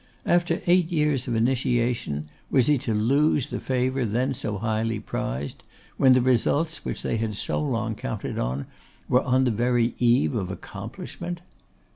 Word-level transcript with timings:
After 0.25 0.63
eight 0.65 0.91
years 0.91 1.27
of 1.27 1.35
initiation 1.35 2.27
was 2.49 2.65
he 2.65 2.79
to 2.79 2.93
lose 2.95 3.51
that 3.51 3.61
favour 3.61 4.03
then 4.03 4.33
so 4.33 4.57
highly 4.57 4.99
prized, 4.99 5.61
when 5.97 6.13
the 6.13 6.21
results 6.23 6.83
which 6.83 7.03
they 7.03 7.17
had 7.17 7.35
so 7.35 7.61
long 7.61 7.93
counted 7.93 8.39
on 8.39 8.65
were 9.07 9.21
on 9.21 9.43
the 9.43 9.51
very 9.51 9.93
eve 9.99 10.33
of 10.33 10.49
accomplishment? 10.49 11.41